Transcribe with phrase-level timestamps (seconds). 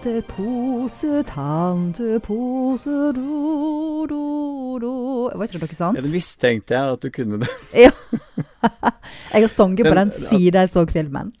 [0.00, 4.92] Tante Pose, tante Pose, do, do, do.
[5.36, 5.98] Var ikke det noe Ja, sånt?
[6.00, 7.48] det mistenkte jeg at du kunne det.
[7.84, 7.90] Ja.
[9.34, 11.34] jeg har sunget på Den- den siden jeg så filmen.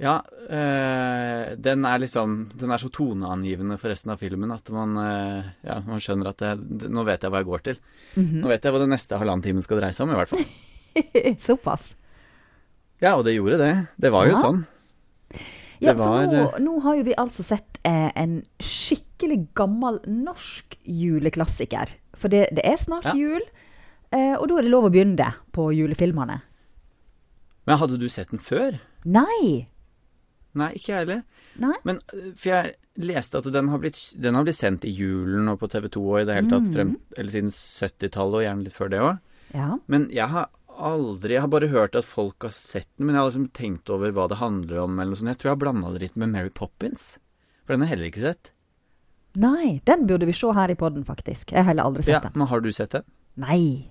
[0.00, 0.14] Ja,
[0.48, 5.44] øh, den er liksom Den er så toneangivende for resten av filmen at man, øh,
[5.62, 7.76] ja, man skjønner at det, Nå vet jeg hva jeg går til.
[8.16, 8.40] Mhm.
[8.40, 11.36] Nå vet jeg hva det neste halvannen timen skal dreie seg om, i hvert fall.
[11.52, 11.96] Såpass.
[13.02, 13.74] Ja, og det gjorde det.
[14.00, 14.64] Det var jo sånn.
[15.80, 20.76] Ja, Det for nå, nå har jo vi altså sett eh, en skikkelig gammel norsk
[20.86, 21.90] juleklassiker.
[22.14, 23.14] For det, det er snart Ja.
[23.18, 23.42] jul,
[24.12, 26.40] eh, og da er det lov å begynne på julefilmene.
[27.66, 28.78] Men hadde du sett den før?
[29.04, 29.66] Nei!
[30.54, 31.22] Nei, ikke jeg heller.
[31.84, 35.48] Men øh, For jeg leste at den har blitt, den har blitt sendt i julen
[35.50, 38.66] og på TV 2 og i det hele tatt frem, eller siden 70-tallet og gjerne
[38.68, 39.18] litt før det òg.
[39.54, 39.68] Ja.
[39.90, 43.22] Men jeg har aldri Jeg har bare hørt at folk har sett den, men jeg
[43.22, 45.28] har liksom tenkt over hva det handler om eller noe sånt.
[45.34, 47.18] Jeg tror jeg har blanda det litt med Mary Poppins.
[47.64, 48.50] For den har jeg heller ikke sett.
[49.36, 51.50] Nei, den burde vi se her i podden, faktisk.
[51.52, 52.38] Jeg har heller aldri Ja, sett den.
[52.38, 53.02] Men har du sett den?
[53.36, 53.90] Nei.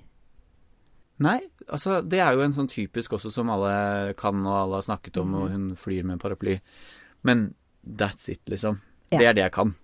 [1.23, 1.39] Nei,
[1.69, 5.19] altså det er jo en sånn typisk også som alle kan og alle har snakket
[5.21, 6.57] om, og hun flyr med en paraply.
[7.23, 7.53] Men
[7.85, 8.79] that's it, liksom.
[9.11, 9.19] Ja.
[9.19, 9.75] Det er det jeg kan.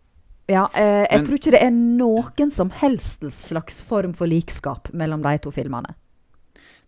[0.49, 4.89] Ja, eh, jeg Men- tror ikke det er noen som helst slags form for likskap
[4.93, 5.93] mellom de to filmene.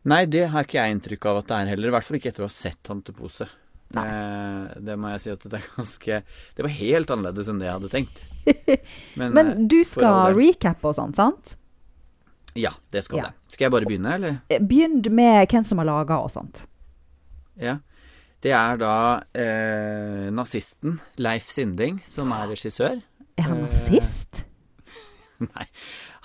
[0.10, 1.92] Nei, det har ikke jeg inntrykk av at det er heller.
[1.92, 3.46] I hvert fall ikke etter å ha sett Tante Pose.
[3.92, 4.04] Det,
[4.88, 6.18] det må jeg si at det er ganske
[6.56, 8.22] Det var helt annerledes enn det jeg hadde tenkt.
[9.20, 11.58] Men, Men eh, du skal recappe og sånt, sant?
[12.58, 13.30] Ja, det skal Ja.
[13.30, 13.54] det.
[13.54, 14.38] Skal jeg bare begynne, eller?
[14.50, 16.64] Eh, Begynn med hvem som har laga og sånt.
[17.60, 17.78] Ja.
[18.42, 18.94] Det er da
[19.38, 23.04] eh, nazisten Leif Sinding som er regissør.
[23.38, 24.42] Er han Eh, nazist?
[25.52, 25.68] Nei.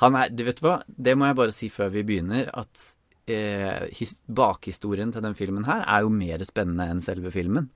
[0.01, 2.93] Han er Du vet hva, det må jeg bare si før vi begynner, at
[3.31, 7.71] eh, his, bakhistorien til den filmen her er jo mer spennende enn selve filmen.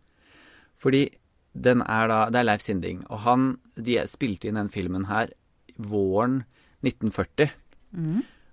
[0.80, 1.08] Fordi
[1.52, 5.32] den er da Det er Leif Sinding, og han De spilte inn den filmen her
[5.76, 6.44] våren
[6.86, 7.50] 1940.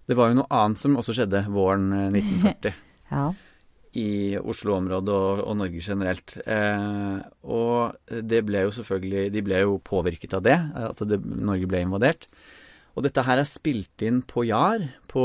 [0.07, 2.73] Det var jo noe annet som også skjedde våren eh, 1940
[3.11, 3.29] Ja.
[3.95, 6.33] i Oslo-området og, og Norge generelt.
[6.43, 11.69] Eh, og det ble jo selvfølgelig De ble jo påvirket av det, at det, Norge
[11.71, 12.27] ble invadert.
[12.97, 14.81] Og dette her er spilt inn på Jar,
[15.11, 15.21] på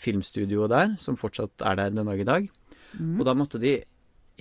[0.00, 2.46] filmstudioet der, som fortsatt er der den dag i dag.
[2.96, 3.74] Og da måtte de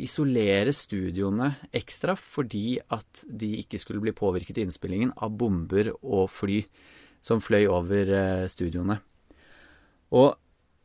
[0.01, 6.29] isolere studioene ekstra fordi at de ikke skulle bli påvirket i innspillingen av bomber og
[6.31, 6.61] fly
[7.21, 8.97] som fløy over eh, studioene.
[10.15, 10.31] Og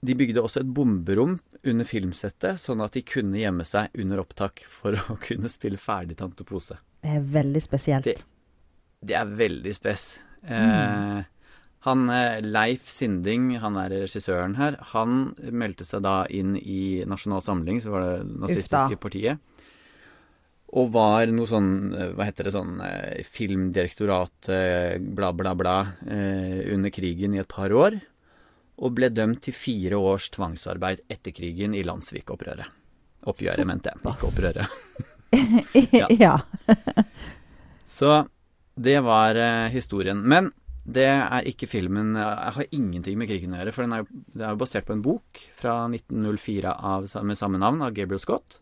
[0.07, 4.67] de bygde også et bomberom under filmsettet, sånn at de kunne gjemme seg under opptak
[4.71, 6.77] for å kunne spille ferdig Tante Pose.
[7.03, 8.05] Det er veldig spesielt.
[8.11, 8.27] Det-
[9.07, 10.19] Det er veldig spes.
[10.43, 11.23] Eh,
[11.87, 17.45] han eh, Leif Sinding, han er regissøren her, han meldte seg da inn i Nasjonal
[17.47, 19.39] Samling, så var det nazistiske partiet.
[20.77, 24.51] Og var noe sånn, eh, hva heter det, sånn eh, filmdirektorat,
[25.15, 25.77] bla, bla, bla,
[26.75, 28.01] under krigen i et par år.
[28.83, 32.83] Og ble dømt til fire års tvangsarbeid etter krigen i landssvikoppgjøret.
[33.31, 34.79] Oppgjøret, mente jeg, ikke opprøret.
[35.97, 36.07] Ja.
[36.11, 36.35] ja.
[37.87, 38.11] Så
[38.75, 39.39] det var
[39.71, 40.21] historien.
[40.27, 40.51] Men
[40.87, 44.07] det er ikke filmen Jeg har ingenting med krigen å gjøre, for den er jo,
[44.39, 48.61] er jo basert på en bok fra 1904 av, med samme navn, av Gabriel Scott.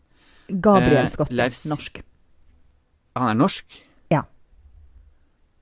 [0.49, 2.01] Gabriel Eh, Scott, Leifs- norsk.
[3.15, 3.77] Han er norsk.
[4.11, 4.23] Ja.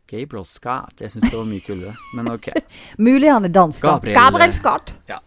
[0.07, 0.99] Gabriel Scott.
[1.03, 2.49] Jeg syns det var mye kulere, men ok.
[2.97, 3.81] Mulig han er dansk.
[3.83, 3.97] da.
[3.97, 4.93] Gabriel- Gabriel Scott!
[5.11, 5.19] Ja.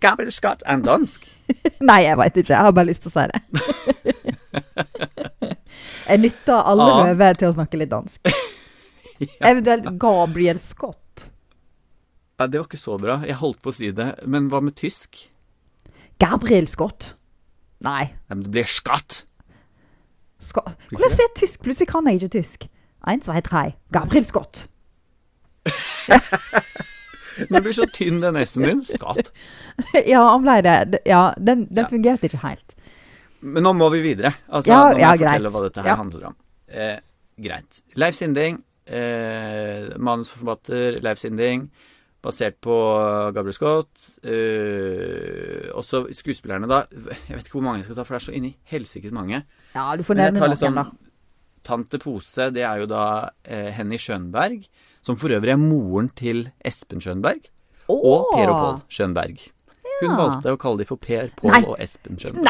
[0.00, 1.24] Gabriel Scott er dansk?
[1.90, 2.54] Nei, jeg veit ikke.
[2.54, 3.40] Jeg har bare lyst til å si det.
[6.10, 8.30] jeg nytter alle løver til å snakke litt dansk.
[9.50, 11.26] Eventuelt Gabriel Scott.
[12.40, 13.18] Ja, det var ikke så bra.
[13.28, 14.14] Jeg holdt på å si det.
[14.26, 15.26] Men hva med tysk?
[16.20, 17.14] Gabriel Scott?
[17.84, 18.06] Nei.
[18.28, 19.22] Ja, men det blir Scott.
[20.40, 21.62] Ska Hvordan er jeg tysk?
[21.66, 22.64] Plutselig kan jeg ikke tysk.
[23.08, 23.66] Eins, zwei, drei.
[23.92, 24.66] Gabriel Scott.
[27.48, 28.80] Den blir så tynn, den S-en din.
[28.84, 29.30] Scott.
[30.12, 31.00] ja, han ble det.
[31.08, 31.88] Ja, den, den Ja.
[31.88, 32.74] fungerte ikke helt.
[33.40, 34.34] Men nå må vi videre.
[34.48, 35.54] Altså, Ja, nå må ja, jeg fortelle greit.
[35.54, 36.34] hva dette her handler om.
[36.68, 36.98] Eh,
[37.40, 37.80] greit.
[37.96, 38.58] Leif Sinding,
[38.90, 41.68] eh, manusforfatter Leif Sinding,
[42.20, 42.74] basert på
[43.32, 43.90] Gabriel Scott.
[44.26, 46.82] Eh, også skuespillerne, da.
[47.28, 49.42] Jeg vet ikke hvor mange jeg skal ta, for det er så inni helsikes mange.
[49.74, 50.86] Ja, du får nevne noen, liksom da.
[51.66, 53.04] Tante Pose, det er jo da
[53.44, 54.62] eh, Henny Schønberg,
[55.04, 57.48] som for øvrig er moren til Espen Schønberg.
[57.90, 59.40] Og Per og Pål Schønberg.
[60.00, 60.16] Hun Ja.
[60.16, 62.44] valgte å kalle de for Per, Pål og Espen Schønberg.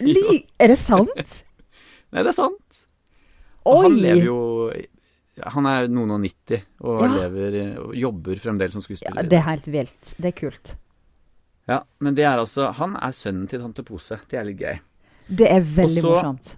[0.00, 0.38] Nei.
[0.62, 1.42] Er det sant?
[2.12, 2.78] Nei, det er sant.
[3.66, 3.82] Og Oi!
[3.88, 4.38] han lever jo
[5.44, 7.08] Han er noen og nitti og Ja.
[7.28, 10.14] lever og jobber fremdeles som Ja, det er helt vilt.
[10.18, 10.76] Det er kult.
[11.68, 14.20] Ja, men det er altså Han er sønnen til tante Pose.
[14.30, 14.78] Det er litt gøy.
[15.28, 16.56] Det er veldig Også, morsomt.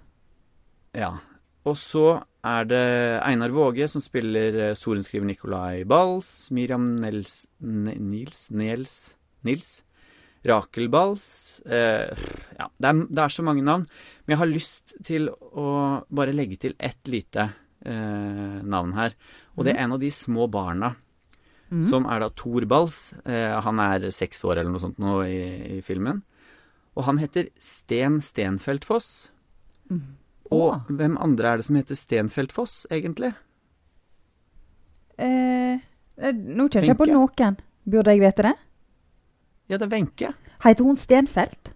[0.95, 1.17] Ja.
[1.65, 6.49] og så er det Einar Våge som spiller eh, sorenskriver Nicolai Bals.
[6.51, 9.81] Miriam Nels, Nils, Nils Nils.
[10.45, 11.59] Rakel Bals.
[11.65, 12.07] Eh,
[12.57, 13.85] ja, det er, det er så mange navn.
[14.25, 17.49] Men jeg har lyst til å bare legge til ett lite
[17.85, 19.15] eh, navn her.
[19.57, 20.95] Og det er en av de små barna.
[21.69, 21.83] Mhm.
[21.85, 23.13] Som er da Thor Bals.
[23.25, 26.23] Eh, han er seks år eller noe sånt nå i, i filmen.
[26.97, 29.29] Og han heter Sten Stenfeldt Foss.
[29.89, 30.15] Mhm.
[30.51, 30.79] Og Å.
[30.89, 33.35] hvem andre er det som heter Stenfeldt Foss, egentlig?
[35.19, 35.77] Eh,
[36.17, 37.57] eh, nå kjenner jeg ikke på noen.
[37.89, 38.55] Burde jeg vite det?
[39.69, 40.33] Ja, det er Wenche.
[40.63, 41.71] Heter hun Stenfelt?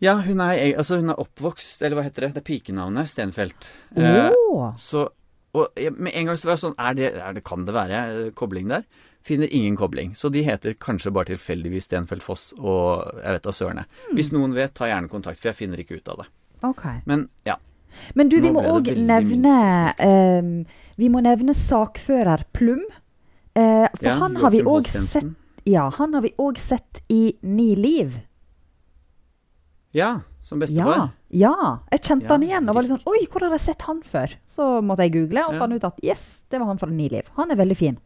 [0.00, 2.34] Ja, hun er, altså hun er oppvokst Eller hva heter det?
[2.36, 3.10] Det er pikenavnet.
[3.10, 3.68] Stenfeldt.
[3.96, 4.70] Oh.
[4.70, 5.08] Eh, så
[5.52, 8.02] Og med en gang så var jeg sånn er det, er det, Kan det være
[8.08, 8.86] eh, kobling der?
[9.20, 10.14] Finner ingen kobling.
[10.16, 13.84] Så de heter kanskje bare tilfeldigvis Stenfeldt Foss og jeg vet da sørene.
[14.08, 14.14] Mm.
[14.16, 16.30] Hvis noen vet, ta gjerne kontakt, for jeg finner ikke ut av det.
[16.64, 16.86] OK.
[17.04, 17.58] Men ja.
[18.16, 19.54] Men du, vi må òg nevne
[19.98, 20.54] ehm,
[20.96, 22.82] Vi må nevne sakfører Plum.
[23.52, 25.26] Eh, for ja han har vi òg sett
[25.68, 28.16] Ja, han har vi òg sett i Ni liv.
[29.92, 31.10] Ja, som bestefar.
[31.34, 31.54] ja.
[31.90, 34.02] Jeg kjente Ja, han igjen og var litt sånn Oi, hvor har jeg sett han
[34.06, 34.36] før?
[34.46, 35.58] Så måtte jeg google og Ja.
[35.64, 37.26] fant ut at yes, det var han fra Ni liv.
[37.36, 37.98] Han er veldig fin.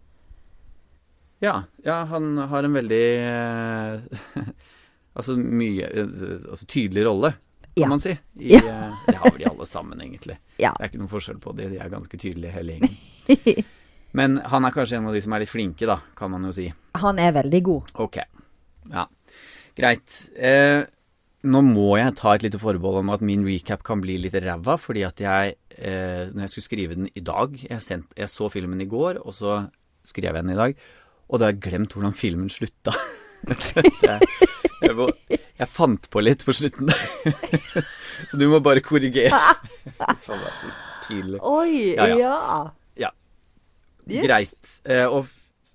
[1.45, 4.01] Ja, ja, han har en veldig eh,
[5.19, 7.33] Altså mye eh, Altså tydelig rolle,
[7.75, 7.89] kan Ja.
[7.91, 8.15] man si.
[8.39, 8.63] I, Ja.
[8.65, 10.39] eh, det har vel de alle sammen, egentlig.
[10.59, 10.73] Ja.
[10.79, 11.71] Det er ikke noen forskjell på det.
[11.75, 13.65] De er ganske tydelige, hele gjengen.
[14.15, 16.53] Men han er kanskje en av de som er litt flinke, da, kan man jo
[16.55, 16.73] si.
[16.95, 17.91] han er veldig god.
[17.99, 18.21] Ok.
[18.93, 19.07] Ja.
[19.75, 20.31] Greit.
[20.39, 20.85] Eh,
[21.45, 24.77] nå må jeg ta et lite forbehold om at min recap kan bli litt ræva,
[24.81, 28.49] fordi at jeg eh, Når jeg skulle skrive den i dag jeg, sendt, jeg så
[28.53, 29.59] filmen i går, og så
[30.05, 30.77] skrev jeg den i dag,
[31.29, 32.95] og da har jeg glemt hvordan filmen slutta.
[33.67, 34.29] så jeg,
[34.85, 36.93] jeg, må, jeg fant på litt på slutten.
[38.29, 39.33] så du må bare korrigere.
[39.99, 40.75] Faen, det er så
[41.07, 41.41] pinlig.
[41.41, 42.19] Oi, Ja, ja.
[42.25, 42.59] ja.
[43.07, 43.15] Ja.
[44.09, 44.27] Yes.
[44.27, 44.77] Greit.
[44.85, 45.29] Eh, og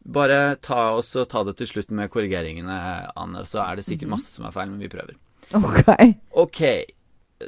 [0.10, 2.78] bare ta, ta det til slutt med korrigeringene,
[3.18, 3.46] Anne.
[3.50, 5.18] Så er det sikkert masse som er feil, men vi prøver.
[5.54, 6.16] OK.
[6.32, 6.62] Ok.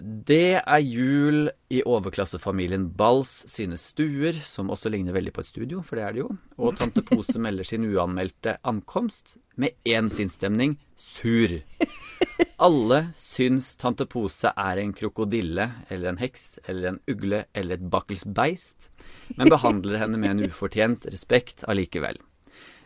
[0.01, 5.81] Det er jul i overklassefamilien Bals sine stuer, som også ligner veldig på et studio,
[5.83, 6.29] for det er det jo.
[6.57, 11.59] Og tante Pose melder sin uanmeldte ankomst med én sinnsstemning sur.
[12.61, 17.87] Alle syns tante Pose er en krokodille eller en heks eller en ugle eller et
[17.91, 18.91] bakkelsbeist,
[19.35, 22.17] men behandler henne med en ufortjent respekt allikevel.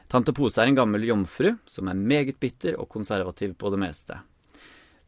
[0.10, 4.24] Tante Pose er en gammel jomfru som er meget bitter og konservativ på det meste.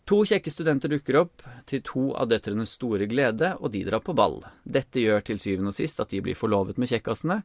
[0.07, 4.13] To kjekke studenter dukker opp, til to av døtrenes store glede, og de drar på
[4.15, 4.37] ball.
[4.63, 7.41] Dette gjør til syvende og sist at de blir forlovet med kjekkasene,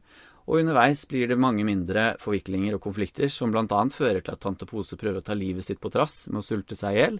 [0.47, 4.67] og underveis blir det mange mindre forviklinger og konflikter, som annet fører til at tante
[4.67, 7.19] Pose prøver å ta livet sitt på trass med å sulte seg i hjel.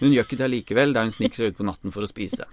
[0.00, 2.50] Hun gjør ikke det allikevel, da hun sniker seg ut på natten for å spise.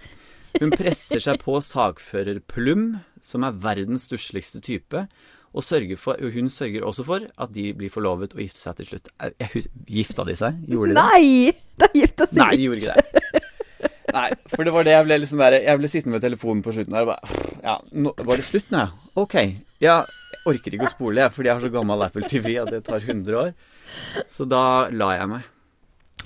[0.58, 5.08] Hun presser seg på sagfører Plum, som er verdens stussligste type,
[5.56, 8.80] og sørger for, og hun sørger også for at de blir forlovet og gifter seg
[8.80, 9.08] til slutt.
[9.24, 10.58] Jeg husker, gifta de seg?
[10.68, 11.04] Gjorde de det?
[11.08, 11.52] Nei!
[11.78, 13.42] De gifta seg Nei, de gjorde ikke det.
[14.18, 16.72] Nei, for det var det jeg ble liksom der Jeg ble sittende med telefonen på
[16.72, 18.80] slutten der og bare Ja, nå, var det slutt nå?
[18.80, 19.12] ja?
[19.20, 19.36] Ok.
[19.84, 19.98] Ja,
[20.32, 22.80] jeg orker ikke å spole, jeg, fordi jeg har så gammel Apple TV at det
[22.86, 23.52] tar 100 år.
[24.34, 25.46] Så da la jeg meg.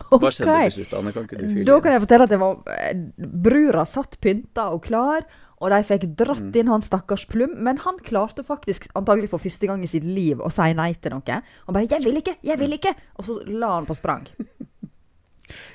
[0.08, 0.70] Hva skjedde okay.
[0.70, 1.12] til slutt, Anne?
[1.14, 3.02] Kan ikke du fylle Da kan jeg fortelle at det var eh,
[3.44, 5.26] Brura satt pynta og klar,
[5.62, 6.56] og de fikk dratt Mm.
[6.58, 7.54] inn han stakkars Plum.
[7.62, 11.12] Men han klarte faktisk, antagelig for første gang i sitt liv, å si nei til
[11.14, 11.22] noe.
[11.66, 12.36] Han bare 'Jeg vil ikke!
[12.42, 14.26] Jeg vil ikke!' Og så la han på sprang.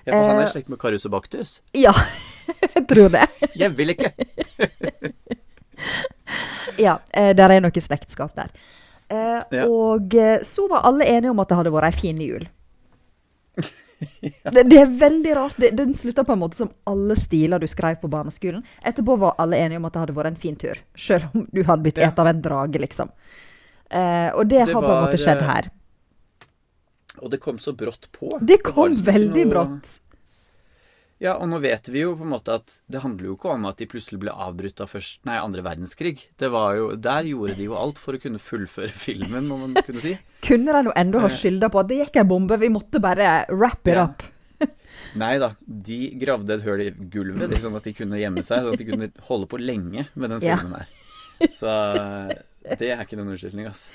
[0.07, 1.61] Ja, for han er eh, i slekt med Karius og Baktus?
[1.75, 1.91] Ja,
[2.75, 3.27] jeg tror det.
[3.61, 4.11] Jeg vil ikke!
[6.79, 8.49] Ja, eh, der er noe slektskap der.
[9.09, 12.47] Eh, Og eh, så var alle enige om at det hadde vært ei fin jul.
[14.53, 15.55] det, det er veldig rart.
[15.57, 18.63] Det, den slutta på en måte som alle stiler du skrev på barneskolen.
[18.85, 20.77] Etterpå var alle enige om at det hadde vært en fin tur.
[20.97, 22.09] Selv om du hadde blitt Ja.
[22.11, 23.09] et av en drage, liksom.
[23.89, 25.69] Eh, og det, Det har på en måte skjedd eh, her.
[27.21, 28.35] Og det kom så brått på.
[28.41, 29.95] Det kom liksom veldig noe- brått.
[31.19, 33.63] Ja, og nå vet vi jo på en måte at det handler jo ikke om
[33.65, 36.27] at de plutselig ble avbrutt av først, nei, andre verdenskrig.
[36.37, 39.73] Det var jo, Der gjorde de jo alt for å kunne fullføre filmen, må man
[39.81, 40.13] kunne si.
[40.45, 41.37] Kunne de nå enda ha Eh.
[41.39, 44.03] skylda på at det gikk ei bombe, vi måtte bare wrap it Ja.
[44.11, 44.21] up.
[45.17, 48.73] Nei da, de gravde et høl i gulvet, sånn at de kunne gjemme seg, sånn
[48.77, 50.57] at de kunne holde på lenge med den Ja.
[50.61, 50.87] filmen her.
[51.53, 51.73] Så
[52.77, 53.89] det er ikke noen unnskyldning, altså.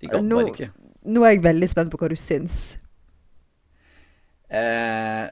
[0.00, 0.70] De gadd bare ikke.
[1.08, 2.76] Nå er jeg veldig spent på hva du syns.
[4.48, 5.28] Eh,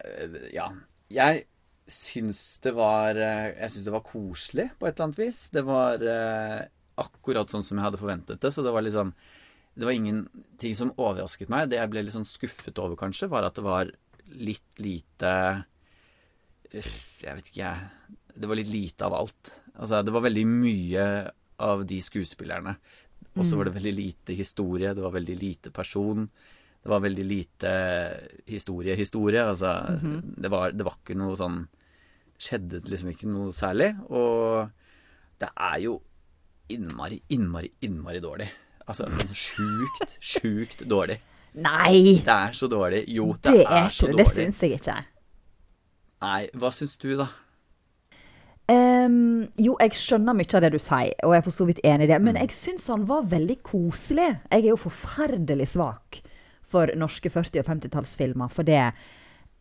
[0.52, 0.68] ja.
[1.12, 1.44] Jeg
[1.86, 5.42] syns det var eh, Jeg syns det var koselig på et eller annet vis.
[5.54, 6.64] Det var eh,
[6.98, 8.52] akkurat sånn som jeg hadde forventet det.
[8.54, 9.12] Så det var liksom
[9.76, 11.70] Det var ingenting som overrasket meg.
[11.70, 13.92] Det jeg ble litt sånn skuffet over, kanskje, var at det var
[14.34, 15.32] litt lite
[16.72, 18.20] Jeg vet ikke, jeg.
[18.36, 19.52] Det var litt lite av alt.
[19.76, 21.04] Altså, det var veldig mye
[21.62, 22.74] av de skuespillerne.
[23.36, 26.24] Og så var det veldig lite historie, det var veldig lite person.
[26.86, 27.70] Det var veldig lite
[28.46, 29.42] historie-historie.
[29.42, 29.72] Altså,
[30.38, 31.64] det, var, det var ikke noe sånn
[32.38, 33.88] Skjedde liksom ikke noe særlig.
[34.06, 34.68] Og
[35.42, 35.96] det er jo
[36.70, 38.46] innmari, innmari, innmari dårlig.
[38.86, 41.16] Altså sjukt, sjukt dårlig.
[41.58, 42.20] Nei!
[42.22, 43.02] Det er så dårlig.
[43.08, 44.20] Jo, det, Det er, så dårlig.
[44.22, 44.36] det.
[44.36, 44.96] Syns jeg ikke.
[46.22, 47.26] Nei, hva syns du, da?
[48.70, 51.82] Um, jo, jeg skjønner mye av det du sier, og jeg er for så vidt
[51.82, 52.22] enig i det.
[52.22, 52.30] Mm.
[52.30, 54.30] Men jeg syns han var veldig koselig.
[54.54, 56.22] Jeg er jo forferdelig svak
[56.66, 58.50] for norske 40- og 50-tallsfilmer.
[58.52, 58.92] For det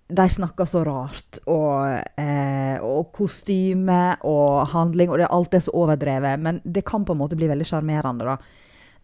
[0.08, 5.74] de snakker så rart, og, eh, og kostyme og handling, og det, alt er så
[5.74, 6.40] overdrevet.
[6.40, 8.38] Men det kan på en måte bli veldig sjarmerende, da.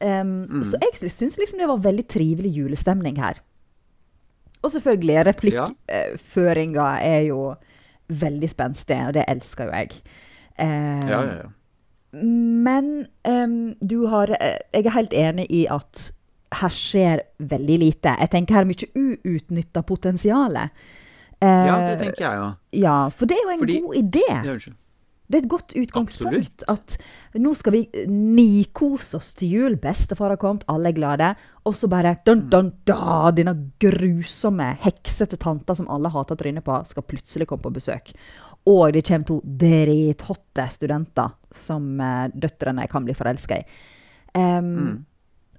[0.01, 0.63] Um, Mm.
[0.63, 3.39] Så jeg syns liksom det var veldig trivelig julestemning her.
[4.61, 7.55] Og selvfølgelig, replikkføringa er jo
[8.09, 9.91] veldig spenstig, og det elsker jo jeg.
[10.59, 11.49] Um, Ja, ja, ja.
[12.13, 16.11] Men um, du har eh, Jeg er helt enig i at
[16.51, 18.15] her skjer veldig lite.
[18.19, 20.53] Jeg tenker her er mye uutnytta potensial.
[20.53, 20.67] Ja,
[21.41, 22.55] Eh, det tenker jeg òg.
[22.77, 24.27] ja, for det er jo en Fordi- god idé.
[24.29, 24.73] Ja.
[25.31, 26.63] Det er et godt utgangspunkt.
[26.67, 26.97] At
[27.39, 29.75] nå skal vi nikose oss til jul.
[29.77, 31.35] Bestefar har kommet, alle er glade.
[31.65, 36.85] Og så bare dun, dun, da, Denne grusomme, heksete tanta som alle hater trynet på,
[36.85, 38.13] skal plutselig komme på besøk.
[38.67, 43.65] Og det kommer to drithotte studenter som eh, døtrene kan bli forelska i.
[44.35, 45.05] Em,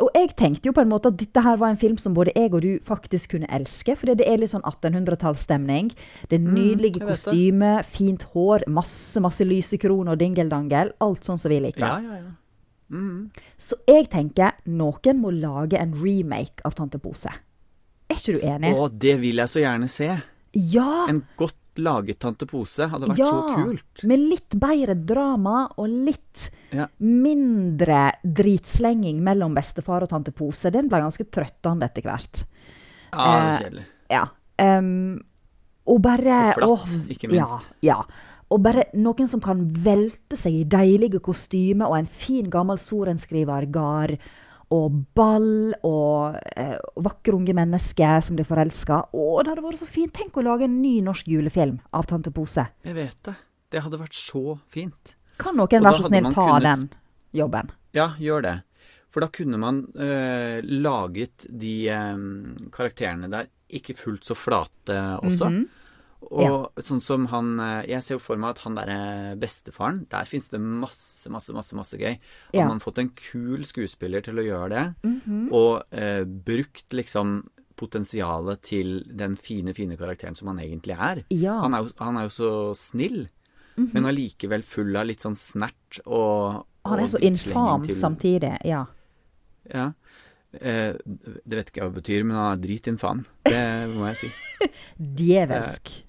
[0.03, 2.35] Og jeg tenkte jo på en måte at dette her var en film som både
[2.35, 3.95] jeg og du faktisk kunne elske.
[3.99, 5.93] For det er litt sånn 1800-tallsstemning.
[6.31, 10.95] Det er nydelige mm, vet kostyme, fint hår, masse masse lysekroner og dingeldangel.
[11.05, 11.87] Alt sånn som vi liker.
[11.87, 12.37] Ja, ja, ja.
[12.93, 13.31] Mm.
[13.57, 17.33] Så jeg tenker noen må lage en remake av Tante Pose.
[18.13, 18.75] Er ikke du enig?
[18.77, 20.11] Å, det vil jeg så gjerne se.
[20.53, 21.07] ja!
[21.09, 24.05] En godt laget Tante Pose hadde vært så kult.
[24.05, 26.87] Med litt bedre drama og litt Ja.
[26.99, 30.71] mindre dritslenging mellom bestefar og tante Pose.
[30.71, 32.45] Den ble ganske trøttende etter hvert.
[33.13, 33.85] Ja, det er Eh, kjedelig.
[34.11, 34.25] Ja.
[34.59, 35.21] Um,
[35.87, 37.67] og bare Og flatt, og, ikke minst.
[37.81, 38.03] Ja, ja.
[38.51, 44.19] Og bare noen som kan velte seg i deilige kostymer og en fin, gammel sorenskriver-gard.
[44.73, 49.03] Og ball og eh, vakre unge mennesker som blir forelska.
[49.13, 50.13] Å, det hadde vært så fint!
[50.17, 52.65] Tenk å lage en ny norsk julefilm av Tante Pose.
[52.87, 53.35] Jeg vet det.
[53.73, 55.15] Det hadde vært så fint.
[55.43, 56.89] Kan noen være så snill ta kunnet- den
[57.43, 57.71] jobben?
[57.97, 58.55] Ja, gjør det.
[59.13, 62.17] For da kunne man eh, laget de eh,
[62.73, 65.51] karakterene der ikke fullt så flate også.
[65.51, 65.69] Mhm.
[66.31, 70.25] Og sånn som han eh, Jeg ser jo for meg at han derre bestefaren Der
[70.25, 72.15] fins det masse, masse, masse masse gøy.
[72.53, 72.69] Han Ja.
[72.69, 75.53] man fått en kul skuespiller til å gjøre det, Mhm.
[75.53, 81.25] og eh, brukt liksom potensialet til den fine, fine karakteren som han egentlig er.
[81.31, 81.61] Ja.
[81.63, 83.29] Han, er jo, han er jo så snill,
[83.77, 83.91] Mhm.
[83.95, 88.59] men allikevel full av litt sånn snert og Han er og så infam til- samtidig.
[88.65, 88.87] Ja.
[89.73, 89.93] Ja.
[90.55, 93.25] Eh, det vet ikke jeg hva det betyr, men han er dritinfam.
[93.45, 94.31] Det må jeg si.
[95.01, 96.03] Djevelsk.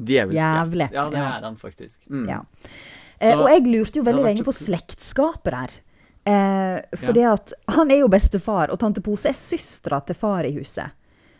[0.00, 0.36] Djevelsk.
[0.38, 0.64] ja.
[0.64, 0.90] Jævlig.
[0.92, 1.28] Ja, det Ja.
[1.38, 1.98] er han faktisk.
[2.10, 2.28] Mm.
[2.28, 2.40] Ja.
[3.20, 5.70] Eh, og jeg lurte jo veldig lenge på slektskapet der.
[6.26, 10.52] Eh, fordi at han er jo bestefar, og tante Pose er søstera til far i
[10.56, 10.90] huset.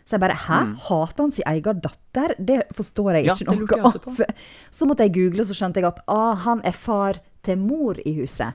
[0.05, 0.75] Så jeg bare Hæ?
[0.87, 2.33] Hater han sin egen datter?
[2.43, 4.25] Det forstår jeg ikke Ja, jeg noe av.
[4.71, 8.13] Så måtte jeg google, så skjønte jeg at ah, han er far til mor i
[8.19, 8.53] huset.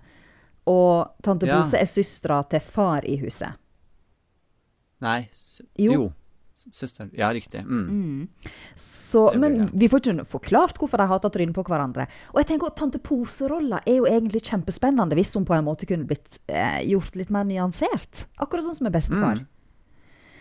[0.66, 1.62] Og tante Ja.
[1.62, 3.54] Pose er søstera til far i huset.
[5.00, 5.28] Nei.
[5.32, 5.92] s- Jo.
[5.92, 6.12] Jo.
[6.72, 7.60] Søsteren Ja, riktig.
[7.64, 8.26] Mm.
[8.74, 12.08] Så, men vi får ikke forklart hvorfor de hater trynet på hverandre.
[12.34, 15.86] Og jeg tenker at Tante Pose-rolla er jo egentlig kjempespennende hvis hun på en måte
[15.86, 18.26] kunne blitt eh, gjort litt mer nyansert.
[18.42, 19.44] Akkurat sånn som med bestefar.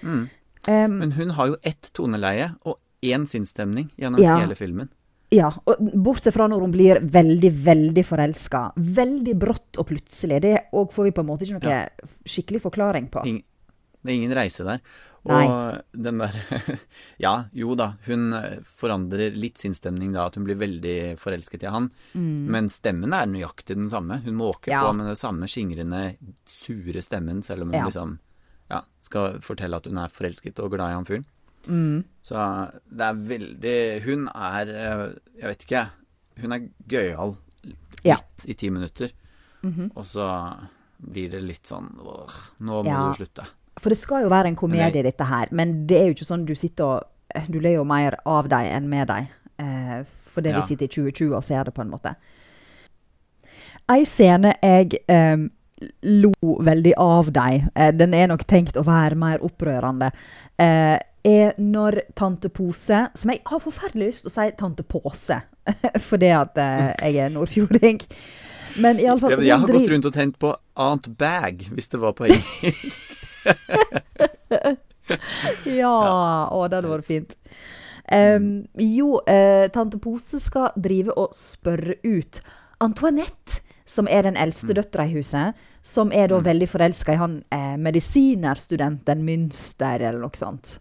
[0.02, 0.26] Mm.
[0.68, 4.40] Um, Men hun har jo ett toneleie og én sinnsstemning gjennom Ja.
[4.42, 4.90] hele filmen.
[5.30, 8.72] ja, og Bortsett fra når hun blir veldig, veldig forelska.
[8.76, 10.42] Veldig brått og plutselig.
[10.42, 11.90] Det òg får vi på en måte ikke noe Ja.
[12.26, 13.26] skikkelig forklaring på.
[13.26, 13.44] Ingen,
[14.04, 14.80] det er ingen reise der.
[15.26, 16.36] Og den der
[17.26, 21.72] Ja, jo da, hun eh, forandrer litt sinnsstemning da, at hun blir veldig forelsket i
[21.74, 21.90] han.
[22.14, 24.20] Men stemmen er nøyaktig den samme.
[24.26, 24.76] Hun måker Mm.
[24.76, 24.84] Ja.
[24.86, 26.04] på med den samme skingrende,
[26.46, 27.86] sure stemmen, selv om hun Ja.
[27.90, 28.20] liksom
[28.70, 31.26] ja, skal fortelle at hun er forelsket og glad i han fyren.
[31.68, 32.04] Mm.
[32.22, 32.38] Så
[32.94, 35.90] det er veldig Hun er eh, Jeg vet ikke,
[36.42, 38.18] hun er gøyal litt Ja.
[38.46, 39.10] i ti minutter.
[39.64, 39.92] Mhm.
[39.96, 40.28] Og så
[41.02, 43.48] blir det litt sånn Nå må du slutte.
[43.80, 45.48] For det skal jo være en komedie, dette her.
[45.52, 47.12] Men det er jo ikke sånn du sitter og
[47.52, 49.26] Du ler jo mer av dem enn med dem.
[49.60, 50.62] Eh, fordi Ja.
[50.62, 52.16] vi sitter i 2020 og ser det, på en måte.
[53.92, 55.36] Ei scene jeg eh,
[56.04, 56.32] lo
[56.64, 57.68] veldig av dem.
[57.76, 60.12] Eh, den er nok tenkt å være mer opprørende.
[60.58, 65.42] Eh, er når tante Pose Som jeg har forferdelig lyst til å si tante Påse,
[66.10, 68.00] fordi at eh, jeg er nordfjording.
[68.78, 72.26] Men iallfall jeg har gått rundt og tenkt på Aunt Bag, hvis det var på
[72.30, 73.12] engelsk.
[75.66, 75.98] Ja,
[76.50, 77.36] å, det hadde vært fint.
[78.06, 82.42] Um, jo, uh, tante Pose skal drive og spørre ut
[82.84, 87.36] Antoinette, som er den eldste døtra i huset, som er da veldig forelska i han
[87.54, 90.80] eh, medisinerstudenten Münster, eller noe sånt.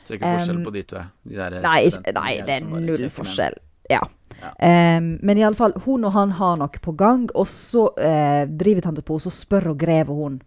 [0.00, 1.02] Så det er ikke forskjell Um, på de to.
[1.28, 3.58] De der Nei, ikke, nei, det er null forskjell.
[3.92, 4.00] Ja.
[4.40, 4.54] Ja.
[4.56, 9.04] Um, men iallfall, hun og han har noe på gang, og så uh, driver tante
[9.04, 10.40] Pose og spør og grever hun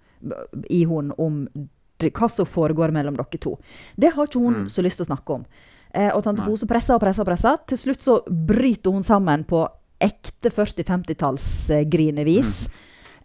[0.70, 1.46] i hun om
[2.02, 3.58] det, hva som foregår mellom dere to.
[3.96, 4.70] Det har ikke hun Mm.
[4.70, 5.46] så lyst til å snakke om.
[5.94, 6.48] Eh, og tante Nei.
[6.50, 7.58] Pose presser og presser og presser.
[7.68, 9.68] Til slutt så bryter hun sammen på
[10.02, 12.68] ekte 40-50-tallsgrinevis.
[12.68, 12.72] Mm.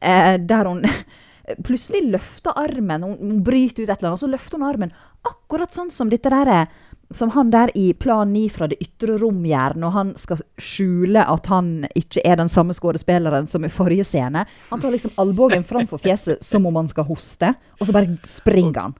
[0.00, 0.84] Eh, der hun
[1.66, 3.02] plutselig løfter armen.
[3.02, 4.92] Hun, hun bryter ut et eller annet, og så løfter hun armen
[5.26, 6.66] akkurat sånn som dette der er
[7.14, 11.46] som han der i Plan 9 fra det ytre gjør, når han skal skjule at
[11.46, 14.46] han ikke er den samme skuespilleren som i forrige scene.
[14.70, 18.80] Han tar liksom albuen framfor fjeset som om han skal hoste, og så bare springer
[18.80, 18.96] han.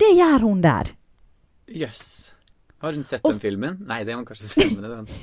[0.00, 0.92] Det gjør hun der.
[1.70, 2.32] Jøss.
[2.80, 3.76] Har hun sett Og den filmen?
[3.86, 4.70] Nei, det må kanskje.
[4.74, 5.08] Men den.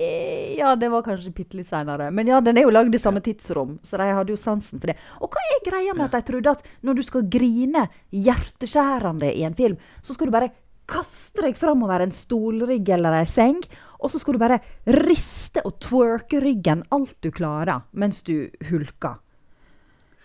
[0.00, 2.08] Eh, Ja, det var kanskje bitte litt seinere.
[2.10, 4.90] Men ja, den er jo lagd i samme tidsrom, så de hadde jo sansen for
[4.90, 4.96] det.
[5.20, 7.84] Og hva er greia med at de trodde at når du skal grine
[8.16, 10.50] hjerteskjærende i en film, så skal du bare
[10.90, 13.60] kaste deg framover en stolrygg eller ei seng,
[14.00, 14.60] og så skal du bare
[14.96, 19.18] riste og twerke ryggen alt du klarer mens du hulker.